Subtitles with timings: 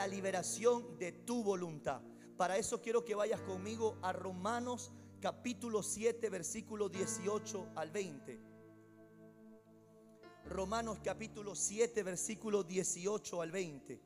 [0.00, 2.00] la liberación de tu voluntad.
[2.38, 8.40] Para eso quiero que vayas conmigo a Romanos capítulo 7, versículo 18 al 20.
[10.46, 14.00] Romanos capítulo 7, versículo 18 al 20.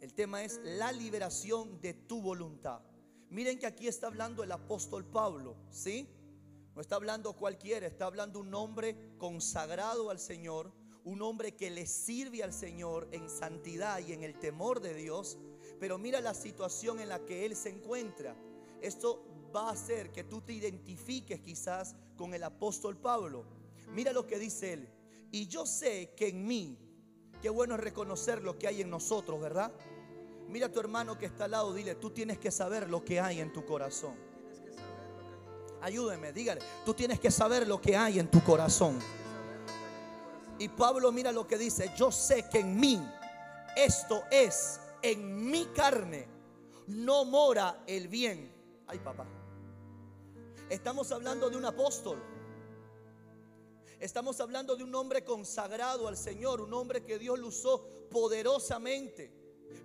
[0.00, 2.80] El tema es la liberación de tu voluntad.
[3.30, 6.08] Miren que aquí está hablando el apóstol Pablo, ¿sí?
[6.74, 10.72] No está hablando cualquiera, está hablando un hombre consagrado al Señor,
[11.04, 15.38] un hombre que le sirve al Señor en santidad y en el temor de Dios.
[15.78, 18.36] Pero mira la situación en la que él se encuentra.
[18.80, 19.24] Esto
[19.54, 23.44] va a hacer que tú te identifiques quizás con el apóstol Pablo.
[23.92, 24.88] Mira lo que dice él.
[25.30, 26.78] Y yo sé que en mí,
[27.42, 29.72] qué bueno es reconocer lo que hay en nosotros, ¿verdad?
[30.48, 33.20] Mira a tu hermano que está al lado, dile, tú tienes que saber lo que
[33.20, 34.14] hay en tu corazón.
[35.80, 38.98] Ayúdeme, dígale, tú tienes que saber lo que hay en tu corazón.
[40.58, 43.00] Y Pablo mira lo que dice, yo sé que en mí,
[43.76, 46.28] esto es, en mi carne,
[46.86, 48.52] no mora el bien.
[48.86, 49.26] Ay, papá.
[50.70, 52.34] Estamos hablando de un apóstol
[54.04, 59.32] Estamos hablando de un hombre consagrado al Señor, un hombre que Dios lo usó poderosamente.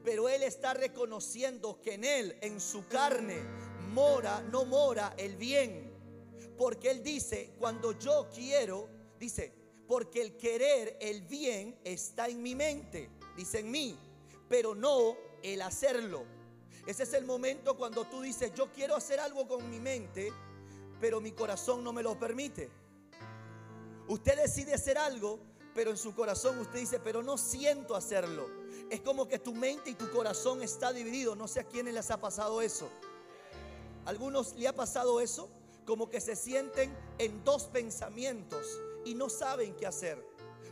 [0.04, 3.42] Pero él está reconociendo que en él, en su carne,
[3.94, 5.94] mora, no mora el bien.
[6.58, 9.54] Porque él dice, cuando yo quiero, dice,
[9.90, 13.98] porque el querer el bien está en mi mente, dice en mí,
[14.48, 16.26] pero no el hacerlo.
[16.86, 20.32] Ese es el momento cuando tú dices, yo quiero hacer algo con mi mente,
[21.02, 22.70] pero mi corazón no me lo permite.
[24.08, 25.40] Usted decide hacer algo,
[25.74, 28.46] pero en su corazón usted dice, pero no siento hacerlo.
[28.92, 31.36] Es como que tu mente y tu corazón está dividido.
[31.36, 32.92] No sé a quiénes les ha pasado eso.
[34.06, 35.50] ¿Algunos le ha pasado eso?
[35.88, 38.68] Como que se sienten en dos pensamientos
[39.06, 40.24] y no saben qué hacer.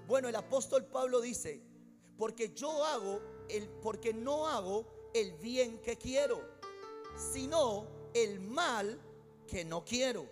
[0.08, 1.61] Bueno, el apóstol Pablo dice,
[2.17, 6.42] porque yo hago el porque no hago el bien que quiero,
[7.16, 9.00] sino el mal
[9.48, 10.28] que no quiero.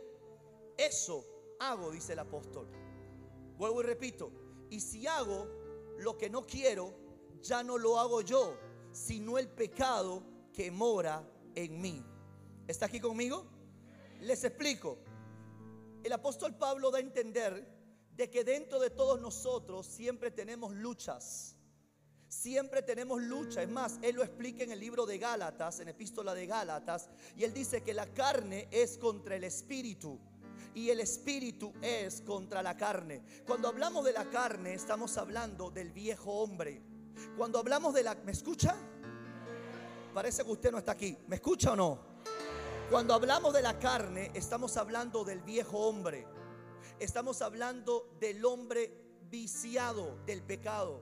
[0.77, 1.25] Eso
[1.59, 2.67] hago, dice el apóstol.
[3.57, 4.31] Vuelvo y repito,
[4.69, 5.47] y si hago
[5.97, 6.93] lo que no quiero,
[7.41, 8.57] ya no lo hago yo,
[8.91, 10.23] sino el pecado
[10.53, 12.03] que mora en mí.
[12.67, 13.45] ¿Está aquí conmigo?
[14.21, 14.97] Les explico.
[16.03, 17.74] El apóstol Pablo da a entender
[18.15, 21.55] de que dentro de todos nosotros siempre tenemos luchas.
[22.27, 23.61] Siempre tenemos lucha.
[23.61, 27.43] Es más, él lo explica en el libro de Gálatas, en epístola de Gálatas, y
[27.43, 30.19] él dice que la carne es contra el espíritu
[30.73, 33.23] y el espíritu es contra la carne.
[33.47, 36.81] Cuando hablamos de la carne, estamos hablando del viejo hombre.
[37.37, 38.15] Cuando hablamos de la...
[38.15, 38.75] ¿Me escucha?
[40.13, 41.17] Parece que usted no está aquí.
[41.27, 41.99] ¿Me escucha o no?
[42.89, 46.27] Cuando hablamos de la carne, estamos hablando del viejo hombre.
[46.99, 48.89] Estamos hablando del hombre
[49.29, 51.01] viciado del pecado.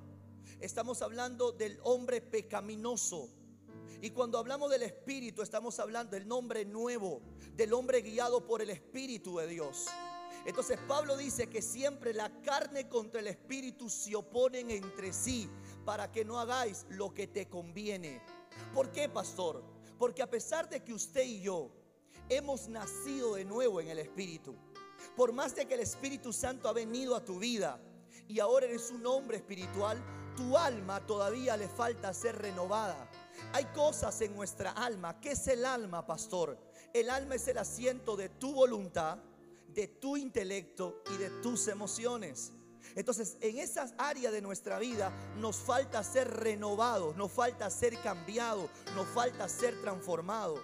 [0.59, 3.29] Estamos hablando del hombre pecaminoso.
[4.01, 7.21] Y cuando hablamos del Espíritu, estamos hablando del nombre nuevo,
[7.55, 9.85] del hombre guiado por el Espíritu de Dios.
[10.45, 15.47] Entonces Pablo dice que siempre la carne contra el Espíritu se oponen entre sí
[15.85, 18.19] para que no hagáis lo que te conviene.
[18.73, 19.63] ¿Por qué, pastor?
[19.99, 21.69] Porque a pesar de que usted y yo
[22.29, 24.55] hemos nacido de nuevo en el Espíritu,
[25.15, 27.79] por más de que el Espíritu Santo ha venido a tu vida
[28.27, 30.01] y ahora eres un hombre espiritual,
[30.35, 33.09] tu alma todavía le falta ser renovada.
[33.53, 35.19] Hay cosas en nuestra alma.
[35.19, 36.57] ¿Qué es el alma, pastor?
[36.93, 39.17] El alma es el asiento de tu voluntad,
[39.67, 42.51] de tu intelecto y de tus emociones.
[42.95, 48.69] Entonces, en esas áreas de nuestra vida nos falta ser renovados, nos falta ser cambiados,
[48.95, 50.59] nos falta ser transformados.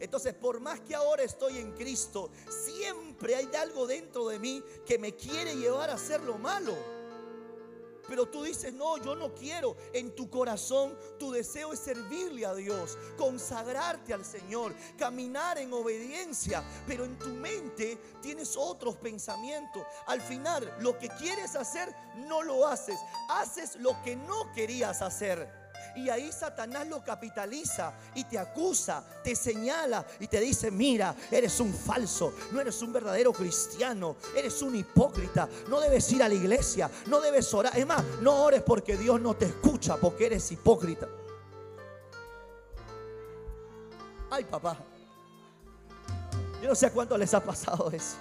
[0.00, 2.30] Entonces, por más que ahora estoy en Cristo,
[2.64, 6.74] siempre hay algo dentro de mí que me quiere llevar a hacer lo malo.
[8.08, 9.76] Pero tú dices, no, yo no quiero.
[9.92, 16.64] En tu corazón tu deseo es servirle a Dios, consagrarte al Señor, caminar en obediencia.
[16.86, 19.84] Pero en tu mente tienes otros pensamientos.
[20.06, 22.98] Al final, lo que quieres hacer, no lo haces.
[23.30, 25.61] Haces lo que no querías hacer.
[25.94, 31.60] Y ahí Satanás lo capitaliza y te acusa, te señala y te dice, mira, eres
[31.60, 36.34] un falso, no eres un verdadero cristiano, eres un hipócrita, no debes ir a la
[36.34, 37.76] iglesia, no debes orar.
[37.76, 41.08] Es más, no ores porque Dios no te escucha, porque eres hipócrita.
[44.30, 44.78] Ay, papá.
[46.62, 48.16] Yo no sé a cuánto les ha pasado eso.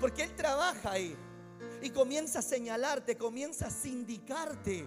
[0.00, 1.16] Porque Él trabaja ahí
[1.80, 4.84] y comienza a señalarte, comienza a sindicarte.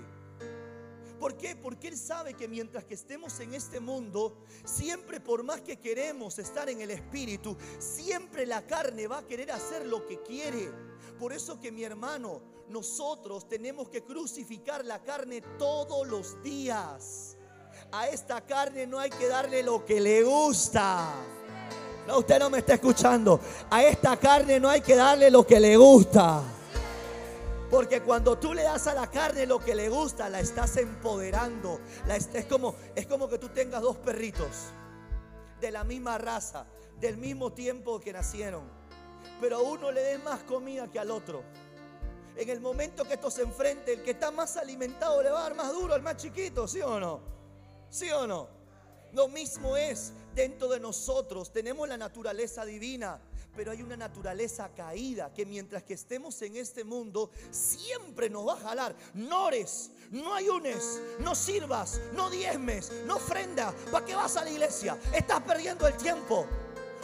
[1.20, 1.56] ¿Por qué?
[1.56, 6.38] Porque Él sabe que mientras que estemos en este mundo, siempre por más que queremos
[6.38, 10.70] estar en el Espíritu, siempre la carne va a querer hacer lo que quiere.
[11.20, 17.38] Por eso que mi hermano, nosotros tenemos que crucificar la carne todos los días.
[17.92, 21.14] a esta carne no hay que darle lo que le gusta.
[22.06, 23.40] No, usted no me está escuchando.
[23.70, 26.57] A esta carne no hay que darle lo que le gusta.
[27.70, 31.82] Porque cuando tú le das a la carne lo que le gusta, la estás empoderando.
[32.08, 34.48] es, como, es como que tú tengas dos perritos
[35.60, 36.66] de la misma raza,
[37.00, 38.64] del mismo tiempo que nacieron.
[39.42, 41.44] Pero a uno le des más comida que al otro.
[42.38, 45.44] En el momento que esto se enfrente, el que está más alimentado le va a
[45.44, 47.20] dar más duro al más chiquito, ¿sí o no?
[47.90, 48.48] ¿Sí o no?
[49.12, 51.52] Lo mismo es dentro de nosotros.
[51.52, 53.20] Tenemos la naturaleza divina,
[53.58, 58.54] pero hay una naturaleza caída que mientras que estemos en este mundo, siempre nos va
[58.54, 58.96] a jalar.
[59.16, 63.74] No ores, no ayunes, no sirvas, no diezmes, no ofrenda.
[63.92, 64.96] ¿Para qué vas a la iglesia?
[65.12, 66.46] Estás perdiendo el tiempo.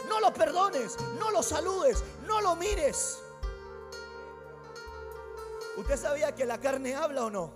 [0.08, 3.18] No lo perdones, no lo saludes, no lo mires.
[5.76, 7.52] ¿Usted sabía que la carne habla o no?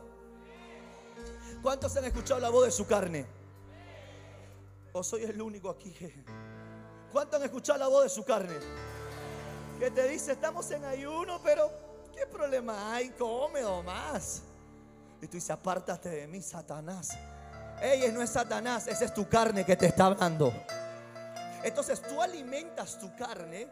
[1.62, 3.26] ¿Cuántos han escuchado la voz de su carne?
[4.92, 5.94] ¿O soy el único aquí?
[7.12, 8.56] ¿Cuántos han escuchado la voz de su carne?
[9.78, 11.70] Que te dice, estamos en ayuno, pero
[12.14, 13.10] ¿qué problema hay?
[13.10, 14.42] Come o más.
[15.22, 17.16] Y tú dices, apártate de mí, Satanás.
[17.80, 20.52] Ey, no es Satanás, esa es tu carne que te está hablando.
[21.62, 23.68] Entonces tú alimentas tu carne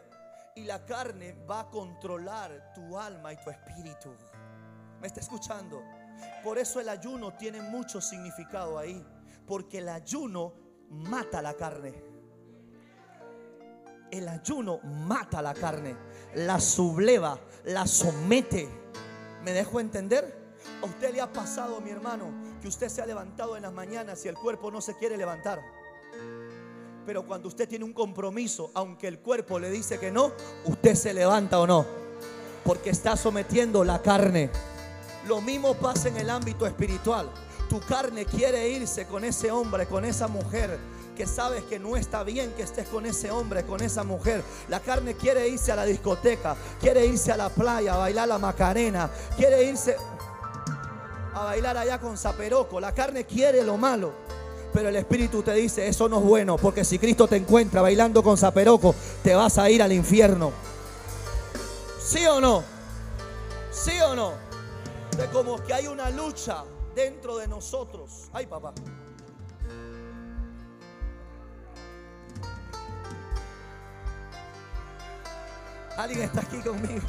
[0.55, 4.13] y la carne va a controlar tu alma y tu espíritu.
[4.99, 5.83] ¿Me está escuchando?
[6.43, 9.05] Por eso el ayuno tiene mucho significado ahí.
[9.45, 10.53] Porque el ayuno
[10.89, 11.93] mata la carne.
[14.11, 15.95] El ayuno mata la carne,
[16.35, 18.69] la subleva, la somete.
[19.43, 20.55] ¿Me dejo entender?
[20.81, 22.31] A usted le ha pasado, mi hermano,
[22.61, 25.61] que usted se ha levantado en las mañanas y el cuerpo no se quiere levantar.
[27.05, 30.31] Pero cuando usted tiene un compromiso, aunque el cuerpo le dice que no,
[30.65, 31.85] usted se levanta o no.
[32.63, 34.49] Porque está sometiendo la carne.
[35.27, 37.29] Lo mismo pasa en el ámbito espiritual.
[37.69, 40.77] Tu carne quiere irse con ese hombre, con esa mujer
[41.17, 44.43] que sabes que no está bien que estés con ese hombre, con esa mujer.
[44.69, 48.37] La carne quiere irse a la discoteca, quiere irse a la playa a bailar la
[48.37, 49.97] macarena, quiere irse
[51.33, 52.79] a bailar allá con Zaperoco.
[52.79, 54.13] La carne quiere lo malo.
[54.71, 58.21] Pero el Espíritu te dice, eso no es bueno, porque si Cristo te encuentra bailando
[58.21, 58.93] con Zaperoco,
[59.23, 60.51] te vas a ir al infierno.
[61.99, 62.63] ¿Sí o no?
[63.71, 64.33] ¿Sí o no?
[65.17, 68.29] De como que hay una lucha dentro de nosotros.
[68.33, 68.73] Ay, papá.
[75.97, 77.01] Alguien está aquí conmigo.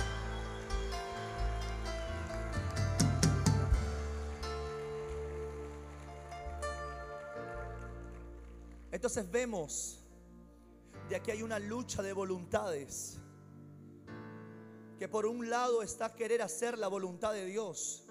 [8.90, 10.02] Entonces vemos
[11.08, 13.20] de aquí hay una lucha de voluntades.
[14.98, 18.08] Que por un lado está querer hacer la voluntad de Dios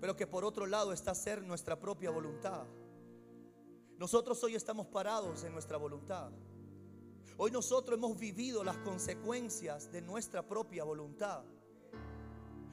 [0.00, 2.66] pero que por otro lado está ser nuestra propia voluntad.
[3.98, 6.30] Nosotros hoy estamos parados en nuestra voluntad.
[7.38, 11.44] Hoy nosotros hemos vivido las consecuencias de nuestra propia voluntad.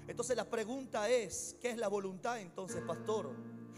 [0.07, 3.31] Entonces la pregunta es, ¿qué es la voluntad entonces, pastor?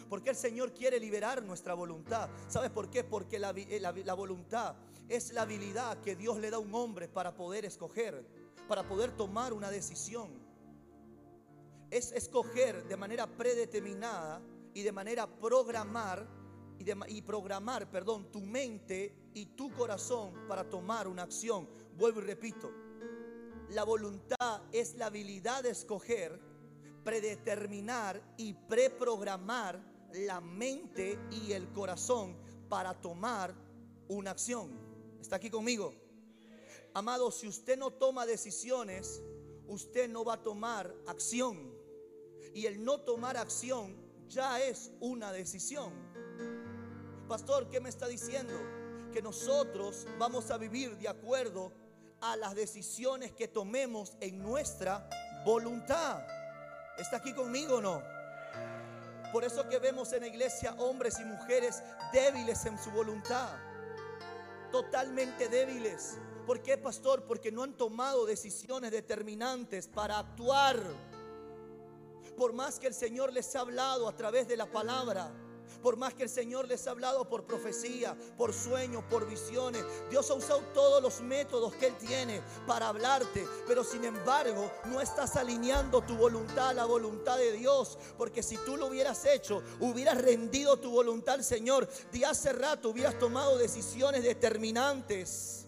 [0.09, 2.29] Porque el Señor quiere liberar nuestra voluntad.
[2.47, 3.03] ¿Sabes por qué?
[3.03, 4.75] Porque la, eh, la, voluntad
[5.07, 8.25] es la habilidad que Dios le da a un hombre para poder escoger,
[8.67, 10.45] para poder tomar una decisión
[11.89, 14.41] es escoger de manera predeterminada
[14.73, 16.27] y de manera programar
[16.79, 21.67] y, programar, perdón, tu mente y tu corazón para tomar una acción.
[21.97, 22.71] Vuelvo y repito,
[23.69, 26.39] la voluntad es la habilidad de escoger,
[27.03, 29.81] predeterminar y preprogramar
[30.13, 32.37] la mente y el corazón
[32.69, 33.55] para tomar
[34.07, 34.71] una acción.
[35.19, 35.93] ¿Está aquí conmigo?
[36.93, 39.21] Amado, si usted no toma decisiones,
[39.67, 41.73] usted no va a tomar acción.
[42.53, 43.97] Y el no tomar acción
[44.29, 46.04] ya es una decisión.
[47.27, 48.53] Pastor, ¿qué me está diciendo?
[49.11, 51.71] Que nosotros vamos a vivir de acuerdo
[52.21, 55.09] a las decisiones que tomemos en nuestra
[55.43, 56.23] voluntad.
[56.97, 58.03] ¿Está aquí conmigo o no?
[59.31, 61.81] Por eso que vemos en la iglesia hombres y mujeres
[62.13, 63.57] débiles en su voluntad.
[64.71, 66.19] Totalmente débiles.
[66.45, 67.23] ¿Por qué, pastor?
[67.23, 70.79] Porque no han tomado decisiones determinantes para actuar
[72.35, 75.31] por más que el Señor les ha hablado a través de la palabra,
[75.85, 79.85] por más que el Señor les ha hablado por profecía, por sueños, por visiones.
[80.09, 83.45] Dios ha usado todos los métodos que Él tiene para hablarte.
[83.67, 87.99] Pero sin embargo, no estás alineando tu voluntad a la voluntad de Dios.
[88.17, 91.87] Porque si tú lo hubieras hecho, hubieras rendido tu voluntad al Señor.
[92.11, 95.67] De hace rato hubieras tomado decisiones determinantes.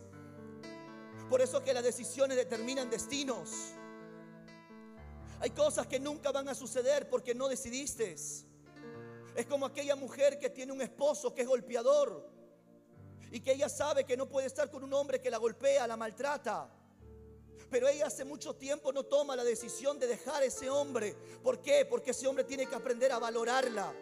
[1.30, 3.52] Por eso que las decisiones determinan destinos.
[5.42, 8.16] Hay cosas que nunca van a suceder porque no decidiste.
[9.38, 12.28] Es como aquella mujer que tiene un esposo que es golpeador
[13.32, 15.96] y que ella sabe que no puede estar con un hombre que la golpea, la
[15.96, 16.68] maltrata.
[17.70, 21.16] Pero ella hace mucho tiempo no toma la decisión de dejar ese hombre.
[21.44, 21.86] ¿Por qué?
[21.86, 23.94] Porque ese hombre tiene que aprender a valorarla.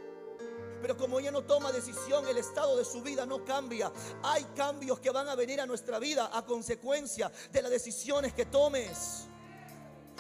[0.82, 3.92] Pero como ella no toma decisión, el estado de su vida no cambia.
[4.24, 8.46] Hay cambios que van a venir a nuestra vida a consecuencia de las decisiones que
[8.46, 9.28] tomes.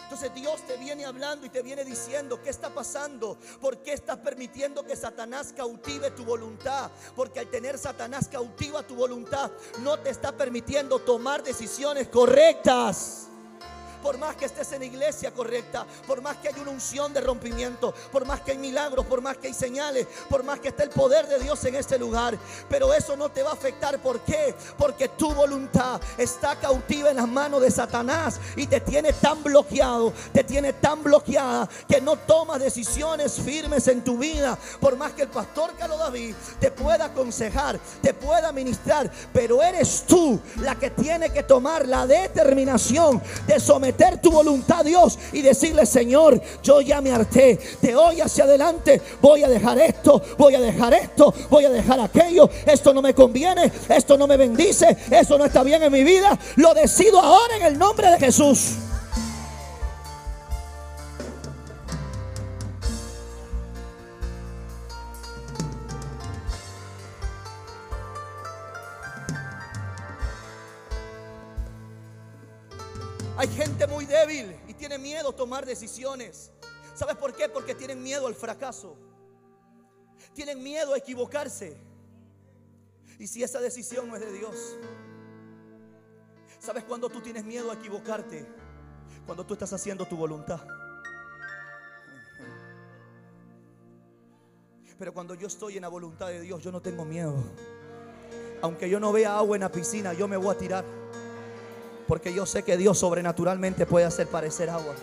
[0.06, 3.40] Entonces Dios te viene hablando y te viene diciendo, ¿qué está pasando?
[3.60, 6.92] ¿Por qué estás permitiendo que Satanás cautive tu voluntad?
[7.16, 13.30] Porque al tener Satanás cautiva tu voluntad, no te está permitiendo tomar decisiones correctas
[14.06, 17.92] por más que estés en iglesia correcta, por más que hay una unción de rompimiento,
[18.12, 20.92] por más que hay milagros, por más que hay señales, por más que esté el
[20.92, 22.38] poder de Dios en este lugar.
[22.70, 23.98] Pero eso no te va a afectar.
[23.98, 24.54] ¿Por qué?
[24.78, 30.14] Porque tu voluntad está cautiva en las manos de Satanás y te tiene tan bloqueado,
[30.32, 34.56] te tiene tan bloqueada que no tomas decisiones firmes en tu vida.
[34.80, 40.04] Por más que el pastor Carlos David te pueda aconsejar, te pueda ministrar, pero eres
[40.08, 45.86] tú la que tiene que tomar la determinación de someter tu voluntad Dios y decirle,
[45.86, 50.60] Señor, yo ya me harté, de hoy hacia adelante voy a dejar esto, voy a
[50.60, 55.38] dejar esto, voy a dejar aquello, esto no me conviene, esto no me bendice, esto
[55.38, 58.76] no está bien en mi vida, lo decido ahora en el nombre de Jesús.
[73.38, 76.52] Hay gente muy débil y tiene miedo a tomar decisiones.
[76.94, 77.50] ¿Sabes por qué?
[77.50, 78.98] Porque tienen miedo al fracaso.
[80.34, 81.76] Tienen miedo a equivocarse.
[83.20, 84.56] Y si esa decisión no es de Dios.
[86.60, 88.46] ¿Sabes cuándo tú tienes miedo a equivocarte?
[89.26, 90.62] Cuando tú estás haciendo tu voluntad.
[94.98, 97.36] Pero cuando yo estoy en la voluntad de Dios, yo no tengo miedo.
[98.62, 101.05] Aunque yo no vea agua en la piscina, yo me voy a tirar.
[102.08, 104.94] Porque yo sé que Dios sobrenaturalmente puede hacer parecer agua.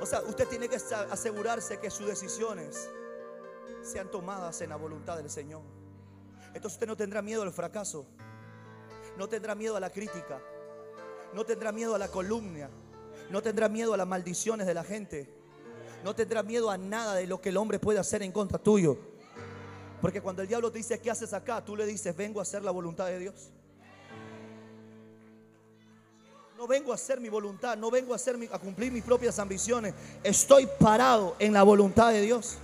[0.00, 2.90] O sea, usted tiene que asegurarse que sus decisiones
[3.82, 5.62] sean tomadas en la voluntad del Señor.
[6.48, 8.06] Entonces usted no tendrá miedo al fracaso.
[9.16, 10.40] No tendrá miedo a la crítica.
[11.32, 12.68] No tendrá miedo a la columna.
[13.30, 15.32] No tendrá miedo a las maldiciones de la gente.
[16.04, 18.98] No tendrá miedo a nada de lo que el hombre puede hacer en contra tuyo.
[20.02, 21.64] Porque cuando el diablo te dice, ¿qué haces acá?
[21.64, 23.53] Tú le dices, vengo a hacer la voluntad de Dios.
[26.56, 29.92] No vengo a hacer mi voluntad, no vengo a, a cumplir mis propias ambiciones.
[30.22, 32.58] Estoy parado en la voluntad de Dios.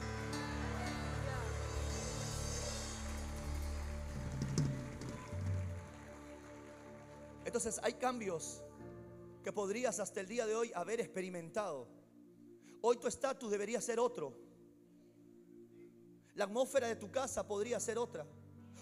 [7.44, 8.62] Entonces hay cambios
[9.42, 11.88] que podrías hasta el día de hoy haber experimentado.
[12.82, 14.32] Hoy tu estatus debería ser otro.
[16.34, 18.24] La atmósfera de tu casa podría ser otra.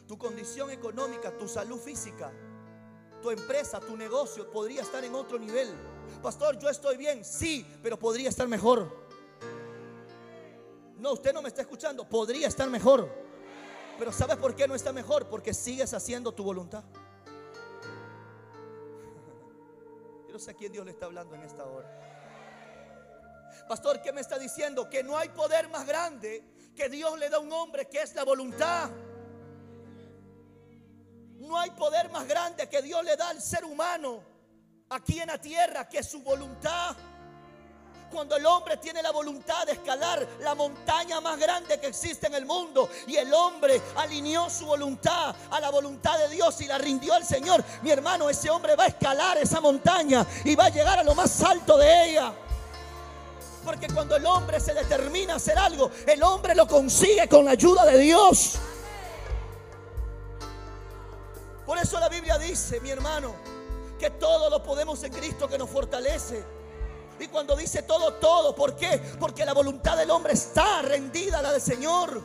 [0.06, 2.30] Tu condición económica, tu salud física
[3.22, 5.72] tu empresa, tu negocio podría estar en otro nivel.
[6.22, 9.08] Pastor, yo estoy bien, sí, pero podría estar mejor.
[10.96, 13.08] No, usted no me está escuchando, podría estar mejor.
[13.98, 15.28] Pero ¿sabes por qué no está mejor?
[15.28, 16.84] Porque sigues haciendo tu voluntad.
[20.26, 21.88] Yo no sé a quién Dios le está hablando en esta hora.
[23.68, 24.88] Pastor, ¿qué me está diciendo?
[24.88, 26.44] Que no hay poder más grande
[26.74, 28.90] que Dios le da a un hombre que es la voluntad.
[31.48, 34.22] No hay poder más grande que Dios le da al ser humano
[34.90, 36.94] aquí en la tierra que su voluntad.
[38.12, 42.34] Cuando el hombre tiene la voluntad de escalar la montaña más grande que existe en
[42.34, 46.76] el mundo y el hombre alineó su voluntad a la voluntad de Dios y la
[46.76, 50.70] rindió al Señor, mi hermano, ese hombre va a escalar esa montaña y va a
[50.70, 52.30] llegar a lo más alto de ella.
[53.64, 57.52] Porque cuando el hombre se determina a hacer algo, el hombre lo consigue con la
[57.52, 58.58] ayuda de Dios.
[61.68, 63.34] Por eso la Biblia dice, mi hermano,
[63.98, 66.42] que todo lo podemos en Cristo que nos fortalece.
[67.20, 68.98] Y cuando dice todo, todo, ¿por qué?
[69.20, 72.22] Porque la voluntad del hombre está rendida a la del Señor.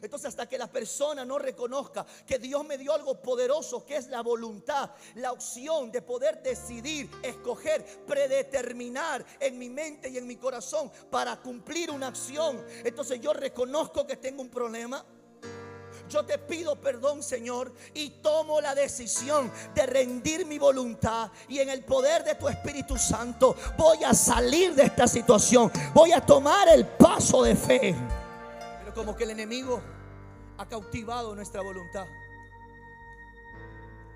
[0.00, 4.06] Entonces hasta que la persona no reconozca que Dios me dio algo poderoso, que es
[4.06, 10.36] la voluntad, la opción de poder decidir, escoger, predeterminar en mi mente y en mi
[10.36, 12.64] corazón para cumplir una acción.
[12.84, 15.04] Entonces yo reconozco que tengo un problema
[16.08, 21.70] yo te pido perdón, Señor, y tomo la decisión de rendir mi voluntad y en
[21.70, 26.68] el poder de tu Espíritu Santo voy a salir de esta situación, voy a tomar
[26.68, 27.94] el paso de fe.
[28.80, 29.80] Pero como que el enemigo
[30.58, 32.06] ha cautivado nuestra voluntad.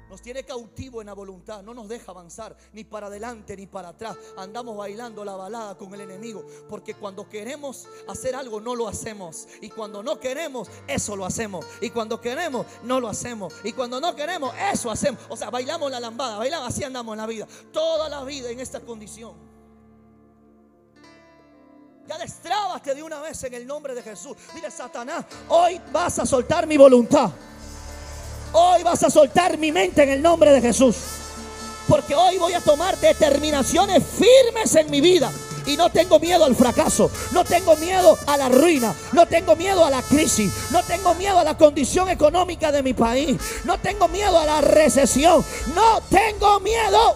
[0.09, 3.91] Nos tiene cautivo en la voluntad, no nos deja avanzar ni para adelante ni para
[3.91, 4.17] atrás.
[4.37, 9.47] Andamos bailando la balada con el enemigo, porque cuando queremos hacer algo no lo hacemos.
[9.61, 11.67] Y cuando no queremos, eso lo hacemos.
[11.81, 13.53] Y cuando queremos, no lo hacemos.
[13.65, 15.21] Y cuando no queremos, eso hacemos.
[15.29, 17.47] O sea, bailamos la lambada, bailamos, así andamos en la vida.
[17.73, 19.35] Toda la vida en esta condición.
[22.09, 24.35] Ya destrábate de una vez en el nombre de Jesús.
[24.55, 27.31] Dile, Satanás, hoy vas a soltar mi voluntad.
[28.53, 30.97] Hoy vas a soltar mi mente en el nombre de Jesús.
[31.87, 35.33] Porque hoy voy a tomar determinaciones firmes en mi vida.
[35.67, 39.85] Y no tengo miedo al fracaso, no tengo miedo a la ruina, no tengo miedo
[39.85, 44.09] a la crisis, no tengo miedo a la condición económica de mi país, no tengo
[44.09, 47.15] miedo a la recesión, no tengo miedo.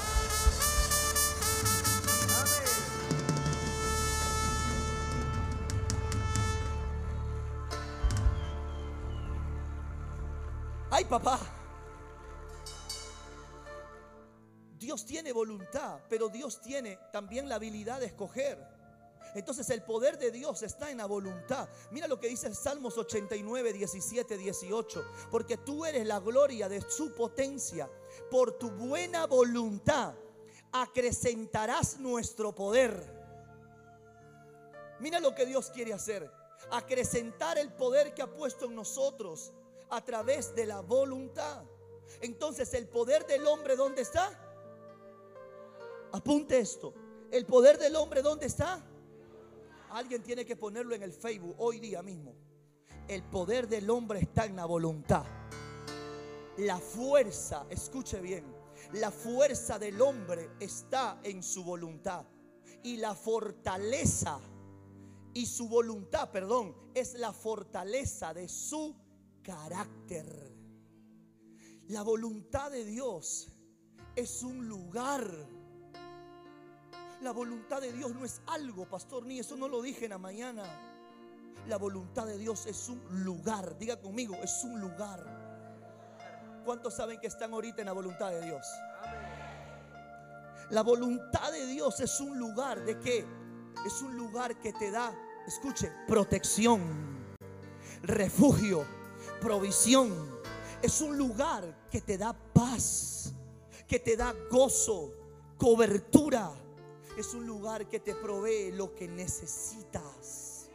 [10.94, 11.40] Ay, papá.
[14.76, 18.62] Dios tiene voluntad, pero Dios tiene también la habilidad de escoger.
[19.34, 21.66] Entonces el poder de Dios está en la voluntad.
[21.92, 25.04] Mira lo que dice el Salmos 89, 17, 18.
[25.30, 27.88] Porque tú eres la gloria de su potencia.
[28.30, 30.12] Por tu buena voluntad
[30.72, 33.02] acrecentarás nuestro poder.
[35.00, 36.30] Mira lo que Dios quiere hacer.
[36.70, 39.54] Acrecentar el poder que ha puesto en nosotros
[39.92, 41.64] a través de la voluntad.
[42.22, 44.38] Entonces, el poder del hombre, ¿dónde está?
[46.12, 46.94] Apunte esto.
[47.30, 48.82] El poder del hombre, ¿dónde está?
[49.90, 52.34] Alguien tiene que ponerlo en el Facebook hoy día mismo.
[53.06, 55.24] El poder del hombre está en la voluntad.
[56.56, 58.44] La fuerza, escuche bien,
[58.94, 62.24] la fuerza del hombre está en su voluntad.
[62.82, 64.40] Y la fortaleza
[65.34, 69.01] y su voluntad, perdón, es la fortaleza de su
[69.42, 70.52] carácter.
[71.88, 73.48] La voluntad de Dios
[74.16, 75.28] es un lugar.
[77.20, 80.18] La voluntad de Dios no es algo, pastor, ni eso no lo dije en la
[80.18, 80.64] mañana.
[81.68, 83.78] La voluntad de Dios es un lugar.
[83.78, 85.42] Diga conmigo, es un lugar.
[86.64, 88.66] ¿Cuántos saben que están ahorita en la voluntad de Dios?
[90.70, 93.26] La voluntad de Dios es un lugar de qué?
[93.84, 95.12] Es un lugar que te da,
[95.46, 97.34] escuche, protección,
[98.02, 99.01] refugio
[99.42, 100.12] provisión.
[100.80, 103.34] Es un lugar que te da paz,
[103.88, 105.12] que te da gozo,
[105.58, 106.52] cobertura.
[107.18, 110.70] Es un lugar que te provee lo que necesitas.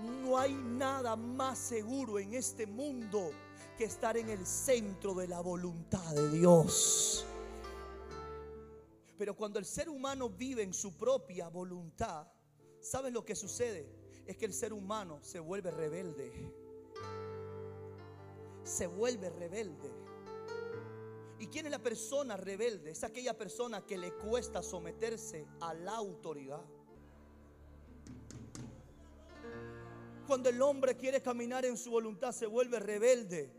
[0.00, 3.30] No hay nada más seguro en este mundo
[3.78, 7.24] que estar en el centro de la voluntad de Dios.
[9.16, 12.26] Pero cuando el ser humano vive en su propia voluntad,
[12.80, 13.88] ¿sabes lo que sucede?
[14.26, 16.65] Es que el ser humano se vuelve rebelde
[18.66, 19.90] se vuelve rebelde.
[21.38, 22.90] ¿Y quién es la persona rebelde?
[22.90, 26.62] Es aquella persona que le cuesta someterse a la autoridad.
[30.26, 33.52] Cuando el hombre quiere caminar en su voluntad, se vuelve rebelde,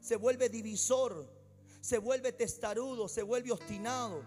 [0.00, 1.26] se vuelve divisor,
[1.80, 4.22] se vuelve testarudo, se vuelve obstinado,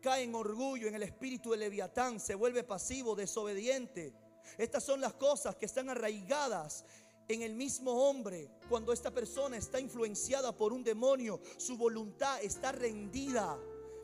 [0.00, 4.14] cae en orgullo, en el espíritu de Leviatán, se vuelve pasivo, desobediente.
[4.56, 6.84] Estas son las cosas que están arraigadas
[7.28, 12.72] en el mismo hombre, cuando esta persona está influenciada por un demonio, su voluntad está
[12.72, 13.58] rendida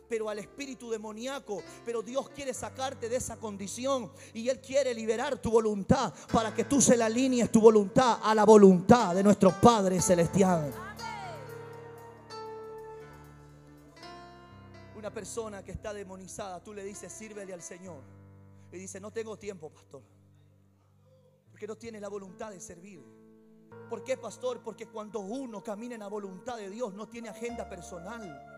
[0.08, 1.62] pero al espíritu demoníaco.
[1.84, 6.64] Pero Dios quiere sacarte de esa condición y Él quiere liberar tu voluntad para que
[6.64, 10.74] tú se la alinees tu voluntad a la voluntad de nuestro Padre Celestial.
[14.96, 18.02] Una persona que está demonizada, tú le dices, sírvele al Señor.
[18.72, 20.02] Y dice, no tengo tiempo, pastor
[21.60, 23.04] que no tiene la voluntad de servir.
[23.90, 24.62] ¿Por qué, pastor?
[24.62, 28.49] Porque cuando uno camina en la voluntad de Dios no tiene agenda personal.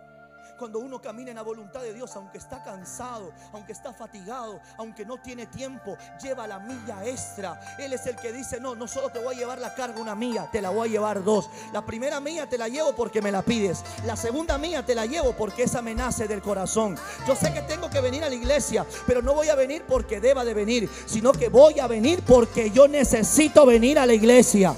[0.59, 5.05] Cuando uno camina en la voluntad de Dios, aunque está cansado, aunque está fatigado, aunque
[5.05, 7.61] no tiene tiempo, lleva la milla extra.
[7.79, 10.15] Él es el que dice, no, no solo te voy a llevar la carga una
[10.15, 11.51] milla, te la voy a llevar dos.
[11.73, 13.83] La primera milla te la llevo porque me la pides.
[14.07, 16.97] La segunda milla te la llevo porque esa me nace del corazón.
[17.27, 20.21] Yo sé que tengo que venir a la iglesia, pero no voy a venir porque
[20.21, 24.75] deba de venir, sino que voy a venir porque yo necesito venir a la iglesia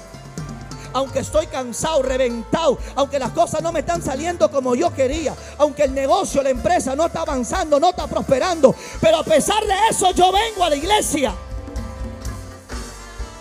[0.95, 5.83] aunque estoy cansado, reventado, aunque las cosas no me están saliendo como yo quería, aunque
[5.83, 10.11] el negocio, la empresa no está avanzando, no está prosperando, pero a pesar de eso
[10.11, 11.35] yo vengo a la iglesia.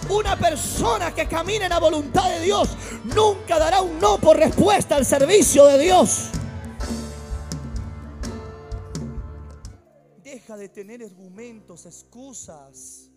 [0.09, 2.71] Una persona que camina en la voluntad de Dios
[3.05, 6.31] nunca dará un no por respuesta al servicio de Dios.
[10.25, 13.14] Deja de tener argumentos, excusas.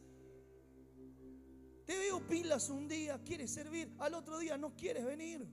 [1.87, 5.47] Te veo pilas un día, quieres servir, al otro día no quieres venir.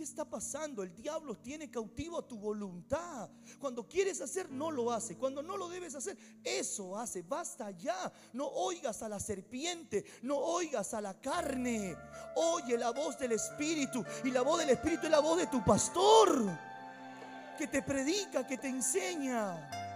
[0.00, 0.82] ¿qué está pasando?
[0.82, 3.28] El diablo tiene cautivo a tu voluntad.
[3.58, 5.18] Cuando quieres hacer, no lo hace.
[5.18, 7.20] Cuando no lo debes hacer, eso hace.
[7.20, 8.10] Basta ya.
[8.32, 11.94] No oigas a la serpiente, no oigas a la carne.
[12.34, 14.02] Oye la voz del Espíritu.
[14.24, 16.50] Y la voz del Espíritu es la voz de tu pastor,
[17.58, 19.89] que te predica, que te enseña.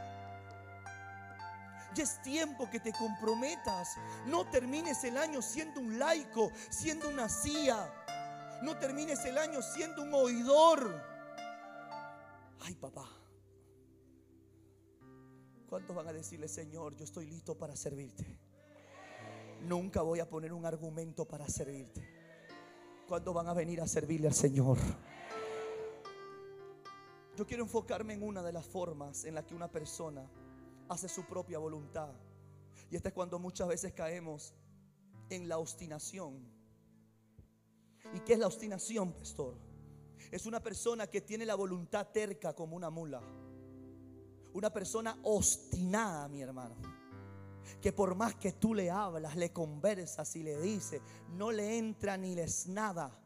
[1.95, 3.97] Ya es tiempo que te comprometas.
[4.27, 8.61] No termines el año siendo un laico, siendo una CIA.
[8.63, 11.03] No termines el año siendo un oidor.
[12.61, 13.09] Ay, papá.
[15.69, 18.39] ¿Cuántos van a decirle, Señor, yo estoy listo para servirte?
[19.63, 22.07] Nunca voy a poner un argumento para servirte.
[23.09, 24.79] ¿Cuándo van a venir a servirle al Señor?
[27.37, 30.25] Yo quiero enfocarme en una de las formas en la que una persona
[30.95, 32.13] hace su propia voluntad.
[32.91, 34.55] Y este es cuando muchas veces caemos
[35.31, 36.39] en la obstinación.
[38.13, 39.57] ¿Y qué es la obstinación, pastor?
[40.31, 43.23] Es una persona que tiene la voluntad terca como una mula.
[44.53, 46.77] Una persona obstinada, mi hermano.
[47.81, 52.17] Que por más que tú le hablas, le conversas y le dices, no le entra
[52.17, 53.21] ni les nada.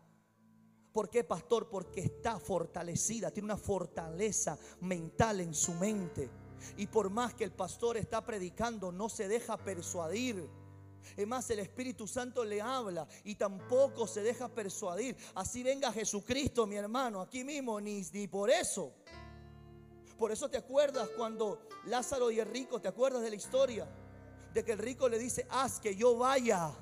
[0.93, 1.69] ¿Por qué, pastor?
[1.69, 6.31] Porque está fortalecida, tiene una fortaleza mental en su mente.
[6.77, 10.49] Y por más que el pastor está predicando, no se deja persuadir.
[11.17, 15.17] Es más, el Espíritu Santo le habla y tampoco se deja persuadir.
[15.35, 18.93] Así venga Jesucristo, mi hermano, aquí mismo, ni, ni por eso.
[20.19, 23.89] Por eso te acuerdas cuando Lázaro y el rico, ¿te acuerdas de la historia?
[24.53, 26.73] De que el rico le dice, haz que yo vaya.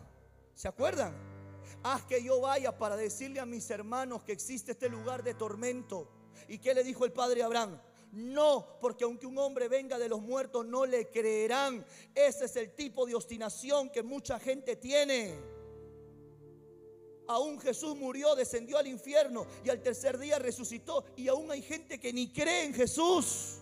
[0.54, 1.14] ¿Se acuerdan?
[1.82, 6.08] Haz que yo vaya para decirle a mis hermanos que existe este lugar de tormento.
[6.48, 7.78] ¿Y qué le dijo el padre Abraham?
[8.16, 11.84] No, porque aunque un hombre venga de los muertos, no le creerán.
[12.14, 15.38] Ese es el tipo de obstinación que mucha gente tiene.
[17.28, 21.04] Aún Jesús murió, descendió al infierno y al tercer día resucitó.
[21.14, 23.58] Y aún hay gente que ni cree en Jesús.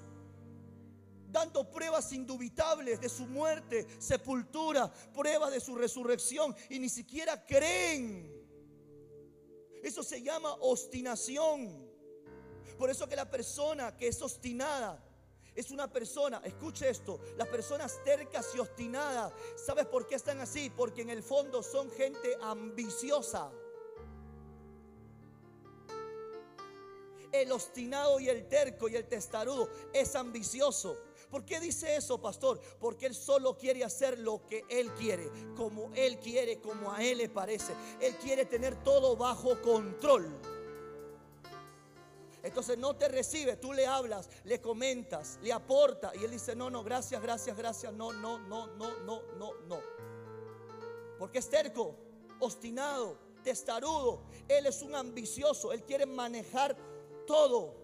[1.33, 8.33] Dando pruebas indubitables de su muerte, sepultura, pruebas de su resurrección y ni siquiera creen.
[9.83, 11.94] Eso se llama obstinación.
[12.79, 15.03] Por eso que la persona que es obstinada
[15.55, 20.69] es una persona, escuche esto, las personas tercas y obstinadas, ¿sabes por qué están así?
[20.69, 23.51] Porque en el fondo son gente ambiciosa.
[27.31, 30.97] El obstinado y el terco y el testarudo es ambicioso.
[31.31, 32.61] ¿Por qué dice eso, pastor?
[32.79, 37.19] Porque él solo quiere hacer lo que él quiere, como él quiere, como a él
[37.19, 37.75] le parece.
[38.01, 40.29] Él quiere tener todo bajo control.
[42.45, 46.69] Entonces no te recibe, tú le hablas, le comentas, le aporta y él dice, no,
[46.69, 49.81] no, gracias, gracias, gracias, no, no, no, no, no, no, no.
[51.19, 51.97] Porque es terco,
[52.41, 54.25] obstinado, testarudo.
[54.47, 56.77] Él es un ambicioso, él quiere manejar
[57.27, 57.83] todo.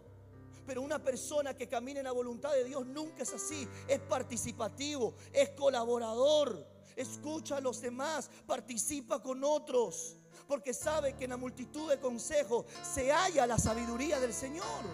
[0.66, 3.66] Pero una persona que camina en la voluntad de Dios nunca es así.
[3.88, 6.66] Es participativo, es colaborador.
[6.96, 10.19] Escucha a los demás, participa con otros
[10.50, 14.84] porque sabe que en la multitud de consejos se halla la sabiduría del Señor.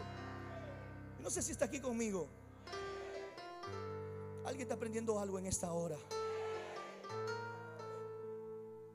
[1.19, 2.29] No sé si está aquí conmigo.
[4.45, 5.97] Alguien está aprendiendo algo en esta hora.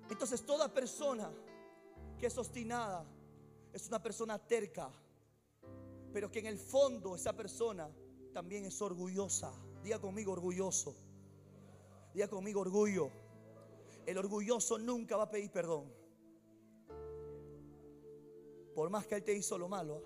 [0.08, 1.32] Entonces toda persona
[2.20, 3.08] que es obstinada
[3.74, 4.88] es una persona terca,
[6.14, 7.90] pero que en el fondo esa persona
[8.36, 9.52] también es orgullosa.
[9.82, 10.94] Diga conmigo orgulloso.
[12.14, 13.10] Diga conmigo orgullo.
[14.06, 16.01] El orgulloso nunca va a pedir perdón.
[18.74, 20.04] Por más que Él te hizo lo malo.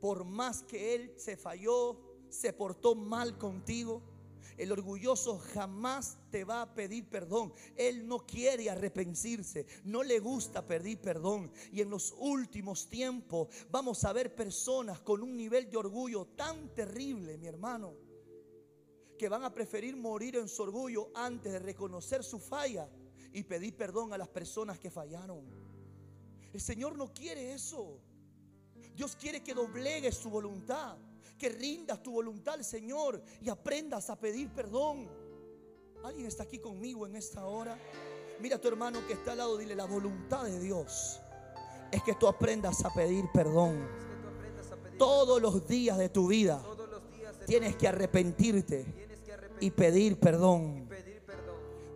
[0.00, 1.98] Por más que Él se falló,
[2.28, 4.02] se portó mal contigo.
[4.56, 7.52] El orgulloso jamás te va a pedir perdón.
[7.76, 11.50] Él no quiere arrepentirse, no le gusta pedir perdón.
[11.72, 16.72] Y en los últimos tiempos vamos a ver personas con un nivel de orgullo tan
[16.74, 17.94] terrible, mi hermano,
[19.18, 22.88] que van a preferir morir en su orgullo antes de reconocer su falla
[23.32, 25.63] y pedir perdón a las personas que fallaron.
[26.54, 27.98] El Señor no quiere eso.
[28.94, 30.96] Dios quiere que doblegues tu voluntad,
[31.36, 35.08] que rindas tu voluntad al Señor y aprendas a pedir perdón.
[36.04, 37.76] ¿Alguien está aquí conmigo en esta hora?
[38.40, 41.20] Mira a tu hermano que está al lado, dile, la voluntad de Dios
[41.90, 43.88] es que tú aprendas a pedir perdón.
[44.96, 46.62] Todos los días de tu vida
[47.48, 48.86] tienes que arrepentirte
[49.58, 50.88] y pedir perdón.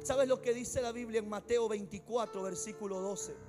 [0.03, 3.48] ¿Sabes lo que dice la Biblia en Mateo 24, versículo 12?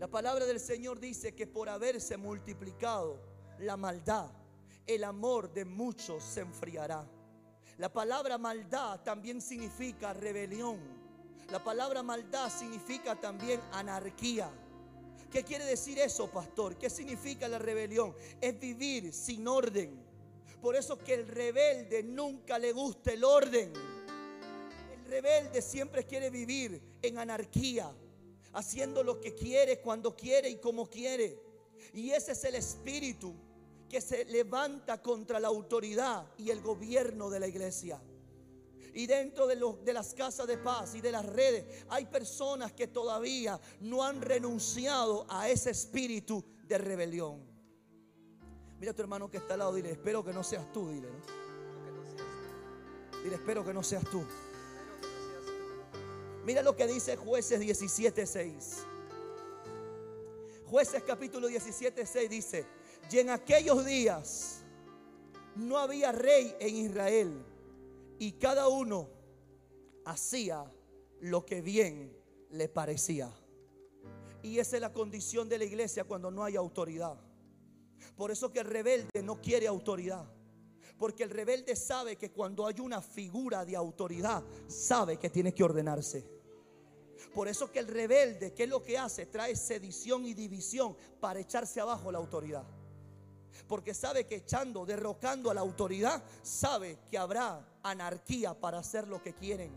[0.00, 3.20] La palabra del Señor dice que por haberse multiplicado
[3.58, 4.30] la maldad,
[4.86, 7.06] el amor de muchos se enfriará.
[7.76, 10.78] La palabra maldad también significa rebelión.
[11.50, 14.50] La palabra maldad significa también anarquía.
[15.30, 16.78] ¿Qué quiere decir eso, pastor?
[16.78, 18.14] ¿Qué significa la rebelión?
[18.40, 20.02] Es vivir sin orden.
[20.62, 23.70] Por eso que el rebelde nunca le gusta el orden.
[24.94, 27.92] El rebelde siempre quiere vivir en anarquía,
[28.52, 31.40] haciendo lo que quiere, cuando quiere y como quiere.
[31.94, 33.34] Y ese es el espíritu
[33.88, 38.00] que se levanta contra la autoridad y el gobierno de la iglesia.
[38.94, 42.88] Y dentro de, de, las casas de paz y de las redes hay personas que
[42.88, 47.50] todavía no han renunciado a ese espíritu de rebelión.
[48.78, 51.08] Mira a tu hermano que está al lado, dile, espero que no seas tú, dile.
[53.22, 54.24] Dile, espero que no seas tú.
[56.44, 58.86] Mira lo que dice jueces 17.6.
[60.66, 62.66] Jueces capítulo 17.6 dice,
[63.10, 64.62] y en aquellos días
[65.56, 67.44] no había rey en Israel
[68.18, 69.08] y cada uno
[70.04, 70.64] hacía
[71.20, 72.16] lo que bien
[72.50, 73.32] le parecía.
[74.42, 77.18] Y esa es la condición de la iglesia cuando no hay autoridad.
[78.16, 80.26] Por eso que el rebelde no quiere autoridad.
[81.00, 85.64] Porque el rebelde sabe que cuando hay una figura de autoridad, sabe que tiene que
[85.64, 86.28] ordenarse.
[87.32, 89.24] Por eso que el rebelde, ¿qué es lo que hace?
[89.24, 92.64] Trae sedición y división para echarse abajo la autoridad.
[93.66, 99.22] Porque sabe que echando, derrocando a la autoridad, sabe que habrá anarquía para hacer lo
[99.22, 99.72] que quieren.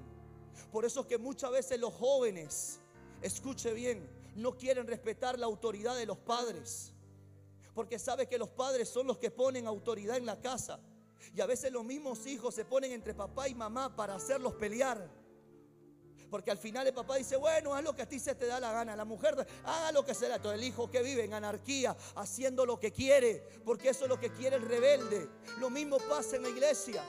[0.73, 2.81] Por eso que muchas veces los jóvenes,
[3.21, 6.91] escuche bien, no quieren respetar la autoridad de los padres.
[7.73, 10.81] Porque sabe que los padres son los que ponen autoridad en la casa.
[11.35, 15.09] Y a veces los mismos hijos se ponen entre papá y mamá para hacerlos pelear.
[16.29, 18.59] Porque al final el papá dice, bueno, haz lo que a ti se te da
[18.59, 18.95] la gana.
[18.95, 20.41] La mujer, haga lo que será.
[20.41, 23.43] Todo el hijo que vive en anarquía, haciendo lo que quiere.
[23.63, 25.29] Porque eso es lo que quiere el rebelde.
[25.59, 27.03] Lo mismo pasa en la iglesia.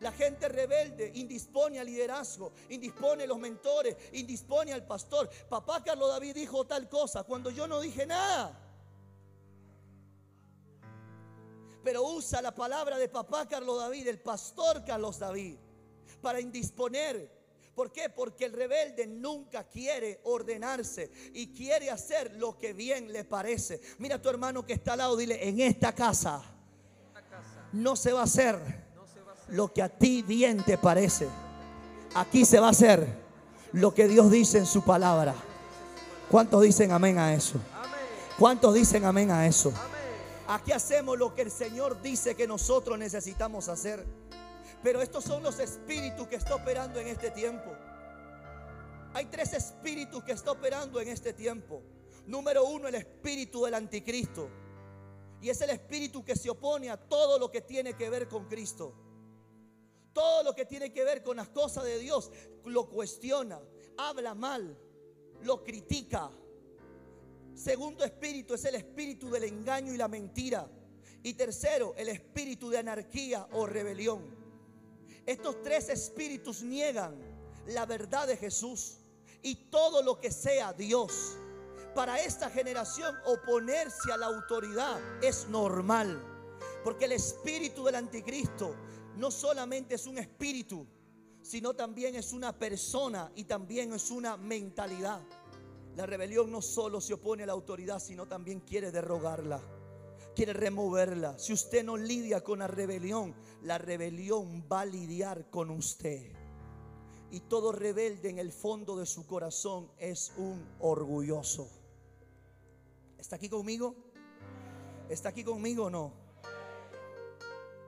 [0.00, 5.28] La gente rebelde indispone al liderazgo, indispone a los mentores, indispone al pastor.
[5.48, 8.65] Papá Carlos David dijo tal cosa cuando yo no dije nada.
[11.86, 15.54] Pero usa la palabra de papá Carlos David, el pastor Carlos David,
[16.20, 17.30] para indisponer.
[17.76, 18.10] ¿Por qué?
[18.10, 23.80] Porque el rebelde nunca quiere ordenarse y quiere hacer lo que bien le parece.
[23.98, 26.42] Mira a tu hermano que está al lado, dile, en esta casa
[27.72, 28.58] no se va a hacer
[29.50, 31.28] lo que a ti bien te parece.
[32.16, 33.06] Aquí se va a hacer
[33.70, 35.36] lo que Dios dice en su palabra.
[36.32, 37.60] ¿Cuántos dicen amén a eso?
[38.40, 39.72] ¿Cuántos dicen amén a eso?
[40.48, 44.06] Aquí hacemos lo que el Señor dice que nosotros necesitamos hacer.
[44.82, 47.72] Pero estos son los espíritus que está operando en este tiempo.
[49.12, 51.82] Hay tres espíritus que está operando en este tiempo.
[52.26, 54.48] Número uno, el espíritu del anticristo.
[55.40, 58.46] Y es el espíritu que se opone a todo lo que tiene que ver con
[58.46, 58.94] Cristo.
[60.12, 62.30] Todo lo que tiene que ver con las cosas de Dios
[62.64, 63.60] lo cuestiona,
[63.98, 64.78] habla mal,
[65.42, 66.30] lo critica.
[67.56, 70.68] Segundo espíritu es el espíritu del engaño y la mentira.
[71.22, 74.22] Y tercero, el espíritu de anarquía o rebelión.
[75.24, 77.16] Estos tres espíritus niegan
[77.68, 78.98] la verdad de Jesús
[79.42, 81.38] y todo lo que sea Dios.
[81.94, 86.22] Para esta generación oponerse a la autoridad es normal.
[86.84, 88.76] Porque el espíritu del anticristo
[89.16, 90.86] no solamente es un espíritu,
[91.40, 95.22] sino también es una persona y también es una mentalidad.
[95.96, 99.62] La rebelión no solo se opone a la autoridad, sino también quiere derrogarla,
[100.34, 101.38] quiere removerla.
[101.38, 106.32] Si usted no lidia con la rebelión, la rebelión va a lidiar con usted.
[107.30, 111.66] Y todo rebelde en el fondo de su corazón es un orgulloso.
[113.16, 113.96] ¿Está aquí conmigo?
[115.08, 116.12] ¿Está aquí conmigo o no?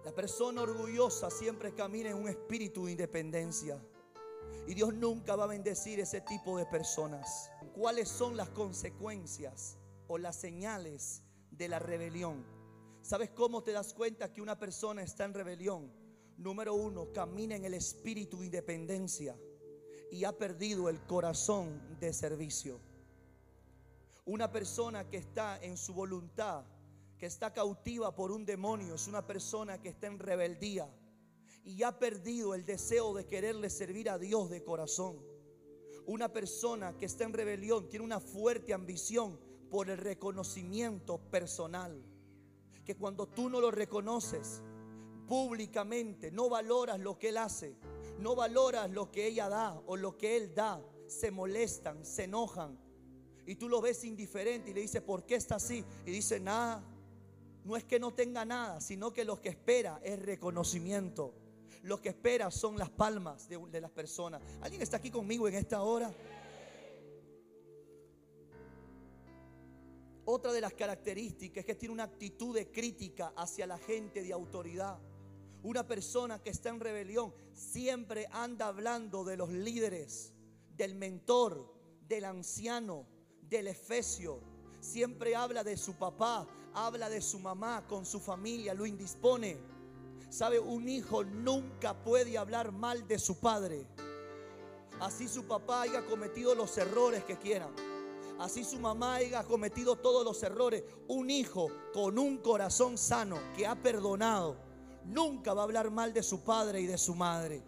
[0.07, 3.79] La persona orgullosa siempre camina en un espíritu de independencia.
[4.69, 7.51] Y Dios nunca va a bendecir ese tipo de personas.
[7.73, 9.79] ¿Cuáles son las consecuencias
[10.09, 12.45] o las señales de la rebelión?
[13.01, 15.91] ¿Sabes cómo te das cuenta que una persona está en rebelión?
[16.37, 19.35] Número uno, camina en el espíritu de independencia
[20.13, 22.79] y ha perdido el corazón de servicio.
[24.27, 26.67] Una persona que está en su voluntad
[27.19, 30.89] que está cautiva por un demonio, es una persona que está en rebeldía
[31.69, 35.19] y ha perdido el deseo de quererle servir a Dios de corazón.
[36.07, 39.39] Una persona que está en rebelión tiene una fuerte ambición
[39.71, 42.03] por el reconocimiento personal.
[42.87, 44.63] Que cuando tú no lo reconoces
[45.27, 47.77] públicamente, no valoras lo que él hace,
[48.19, 52.79] no valoras lo que ella da o lo que él da, se molestan, se enojan.
[53.45, 55.85] Y tú lo ves indiferente y le dices, ¿por qué está así?
[56.07, 56.83] Y dice, nada,
[57.65, 61.35] no es que no tenga nada, sino que lo que espera es reconocimiento.
[61.83, 64.43] Lo que espera son las palmas de, las personas.
[64.61, 66.13] ¿Alguien está aquí conmigo en esta hora?
[70.25, 74.33] Otra de las características es que tiene una actitud de crítica hacia la gente de
[74.33, 74.99] autoridad.
[75.63, 80.35] Una persona que está en rebelión siempre anda hablando de los líderes,
[80.77, 81.75] del mentor,
[82.07, 83.07] del anciano,
[83.43, 84.41] del efesio.
[84.81, 89.57] Siempre habla de su papá, habla de su mamá con su familia, lo indispone.
[90.29, 93.87] Sabe, un hijo nunca puede hablar mal de su padre.
[95.01, 97.75] Así su papá haya cometido los errores que quieran.
[98.39, 100.85] Así su mamá haya cometido todos los errores.
[101.07, 104.57] Un hijo con un corazón sano que ha perdonado
[105.05, 107.63] nunca va a hablar mal de su padre y de su madre.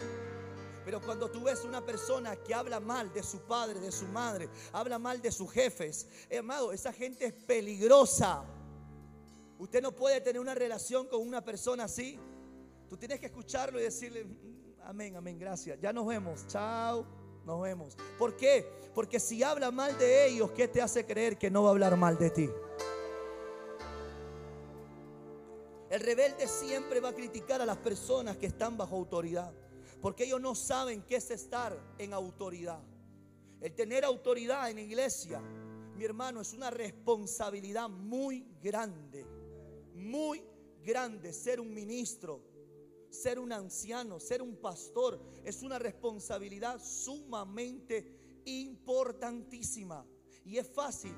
[0.85, 4.49] Pero cuando tú ves una persona que habla mal de su padre, de su madre,
[4.73, 8.44] habla mal de sus jefes, amado, esa gente es peligrosa.
[9.59, 12.18] Usted no puede tener una relación con una persona así.
[12.90, 15.79] Tú tienes que escucharlo y decirle, mm, amén, amén, gracias.
[15.81, 17.07] Ya nos vemos, chao,
[17.46, 17.96] nos vemos.
[18.18, 18.66] ¿Por qué?
[18.92, 21.96] Porque si habla mal de ellos, ¿qué te hace creer que no va a hablar
[21.96, 22.50] mal de ti?
[25.88, 29.53] El rebelde siempre va a criticar a las personas que están bajo autoridad,
[30.03, 32.83] porque ellos no saben qué es estar en autoridad.
[33.61, 35.40] El tener autoridad en la iglesia,
[35.94, 39.24] mi hermano, es una responsabilidad muy grande,
[39.94, 40.42] muy
[40.83, 42.50] grande ser un ministro,
[43.11, 50.07] ser un anciano, ser un pastor, es una responsabilidad sumamente importantísima.
[50.44, 51.14] Y es fácil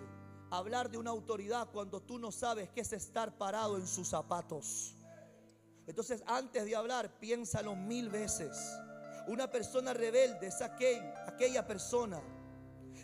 [0.51, 4.97] hablar de una autoridad cuando tú no sabes qué es estar parado en sus zapatos.
[5.87, 8.57] Entonces, antes de hablar, piénsalo mil veces.
[9.29, 12.21] Una persona rebelde es aquella persona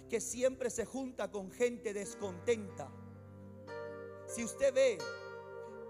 [0.09, 2.91] que siempre se junta con gente descontenta.
[4.27, 4.99] Si usted ve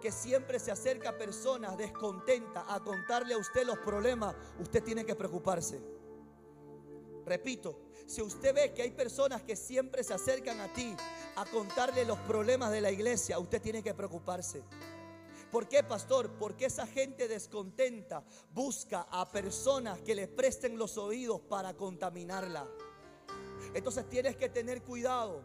[0.00, 5.04] que siempre se acerca a personas descontentas a contarle a usted los problemas, usted tiene
[5.04, 5.80] que preocuparse.
[7.24, 10.96] Repito, si usted ve que hay personas que siempre se acercan a ti
[11.36, 14.62] a contarle los problemas de la iglesia, usted tiene que preocuparse.
[15.50, 16.30] ¿Por qué, pastor?
[16.38, 22.66] Porque esa gente descontenta busca a personas que le presten los oídos para contaminarla.
[23.74, 25.42] Entonces tienes que tener cuidado,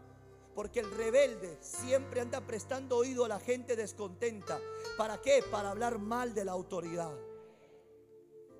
[0.54, 4.60] porque el rebelde siempre anda prestando oído a la gente descontenta.
[4.96, 5.42] ¿Para qué?
[5.50, 7.14] Para hablar mal de la autoridad.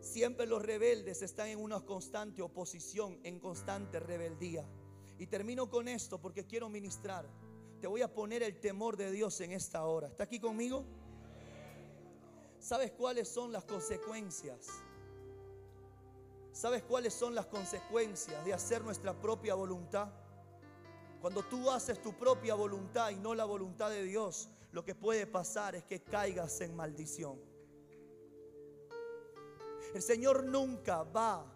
[0.01, 4.69] Siempre los rebeldes están en una constante oposición, en constante rebeldía.
[5.19, 7.27] Y termino con esto porque quiero ministrar.
[7.81, 10.09] Te voy a poner el temor de Dios en esta hora.
[10.09, 10.85] ¿Está aquí conmigo?
[12.59, 14.67] ¿Sabes cuáles son las consecuencias?
[16.53, 20.09] ¿Sabes cuáles son las consecuencias de hacer nuestra propia voluntad?
[21.25, 25.27] Cuando tú haces tu propia voluntad y no la voluntad de Dios, lo que puede
[25.27, 27.41] pasar es que caigas en maldición.
[29.95, 31.47] El Señor nunca va a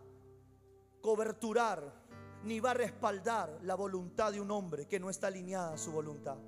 [1.02, 1.82] coberturar
[2.44, 5.92] ni va a respaldar la voluntad de un hombre que no está alineada a su
[5.92, 6.38] voluntad.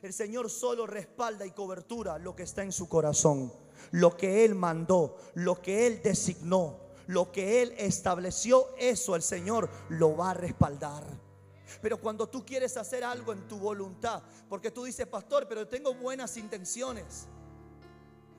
[0.00, 3.52] El Señor solo respalda y cobertura lo que está en su corazón,
[3.90, 6.78] lo que Él mandó, lo que Él designó,
[7.08, 11.25] lo que Él estableció, eso el Señor lo va a respaldar.
[11.82, 15.94] Pero cuando tú quieres hacer algo en tu voluntad, porque tú dices, pastor, pero tengo
[15.94, 17.26] buenas intenciones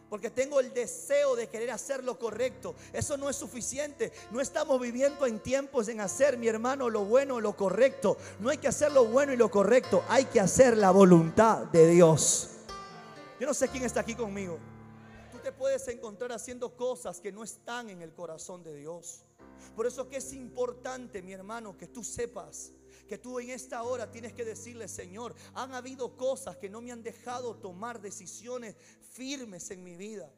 [0.10, 2.76] porque tengo el deseo de querer hacer lo correcto.
[2.94, 4.12] Eso no es suficiente.
[4.32, 8.18] No estamos viviendo en tiempos en hacer, mi hermano, lo bueno o lo correcto.
[8.40, 10.04] No hay que hacer lo bueno y lo correcto.
[10.08, 12.52] Hay que hacer la voluntad de Dios.
[13.40, 14.58] Yo no sé quién está aquí conmigo.
[15.32, 19.26] Tú te puedes encontrar haciendo cosas que no están en el corazón de Dios.
[19.76, 22.72] Por eso que es importante, mi hermano, que tú sepas
[23.08, 26.92] que tú en esta hora tienes que decirle, Señor, han habido cosas que no me
[26.92, 28.76] han dejado tomar decisiones
[29.12, 30.32] firmes en mi vida.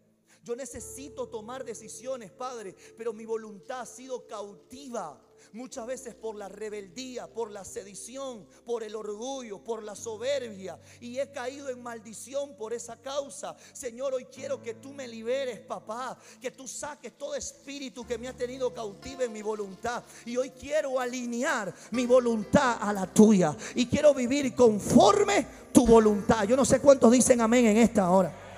[0.49, 5.21] Yo necesito tomar decisiones, Padre, pero mi voluntad ha sido cautiva
[5.53, 10.79] muchas veces por la rebeldía, por la sedición, por el orgullo, por la soberbia.
[11.01, 13.55] Y he caído en maldición por esa causa.
[13.73, 16.17] Señor, hoy quiero que tú me liberes, papá.
[16.41, 20.03] Que tú saques todo espíritu que me ha tenido cautiva en mi voluntad.
[20.25, 23.55] Y hoy quiero alinear mi voluntad a la tuya.
[23.75, 26.45] Y quiero vivir conforme tu voluntad.
[26.45, 28.48] Yo no sé cuántos dicen amén en esta hora.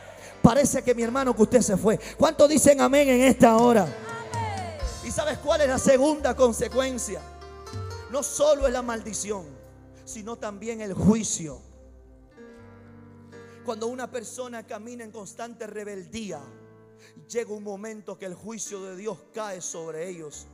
[0.42, 2.00] Parece que mi hermano que usted se fue.
[2.18, 3.88] ¿Cuántos dicen amén en esta hora?
[5.04, 7.22] ¿Y sabes cuál es la segunda consecuencia?
[8.12, 9.46] No solo es la maldición,
[10.06, 11.60] sino también el juicio.
[13.66, 16.40] Cuando una persona camina en constante rebeldía,
[17.30, 20.48] llega un momento que el juicio de Dios cae sobre ellos